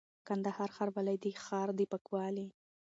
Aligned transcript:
:کندهار 0.27 0.69
ښاروالي 0.75 1.15
د 1.23 1.25
ښار 1.43 1.69
د 1.79 1.81
پاکوالي، 1.91 2.47